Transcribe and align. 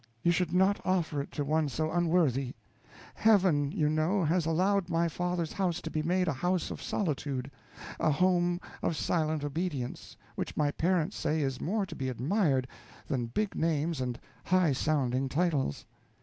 _you 0.23 0.31
should 0.31 0.51
not 0.51 0.81
offer 0.83 1.21
it 1.21 1.29
to 1.31 1.45
one 1.45 1.69
so 1.69 1.91
unworthy. 1.91 2.55
Heaven, 3.13 3.71
you 3.71 3.87
know, 3.87 4.23
has 4.23 4.47
allowed 4.47 4.89
my 4.89 5.07
father's 5.07 5.53
house 5.53 5.79
to 5.81 5.91
be 5.91 6.01
made 6.01 6.27
a 6.27 6.33
house 6.33 6.71
of 6.71 6.81
solitude, 6.81 7.51
a 7.99 8.09
home 8.09 8.59
of 8.81 8.97
silent 8.97 9.43
obedience, 9.43 10.17
which 10.33 10.57
my 10.57 10.71
parents 10.71 11.15
say 11.15 11.41
is 11.43 11.61
more 11.61 11.85
to 11.85 11.95
be 11.95 12.09
admired 12.09 12.67
than 13.05 13.27
big 13.27 13.53
names 13.53 14.01
and 14.01 14.19
high 14.45 14.73
sounding 14.73 15.29
titles. 15.29 15.85